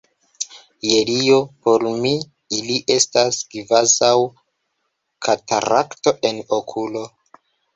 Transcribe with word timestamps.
Je 0.91 0.95
Dio, 1.09 1.35
por 1.67 1.85
mi 2.05 2.13
ili 2.59 2.77
estas 2.95 3.37
kvazaŭ 3.53 4.11
katarakto 5.29 6.15
en 6.33 6.43
okulo! 6.59 7.07